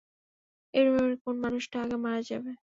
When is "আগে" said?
1.83-1.97